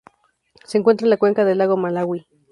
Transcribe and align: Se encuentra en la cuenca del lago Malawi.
Se 0.65 0.79
encuentra 0.79 1.05
en 1.05 1.11
la 1.11 1.17
cuenca 1.17 1.45
del 1.45 1.59
lago 1.59 1.77
Malawi. 1.77 2.25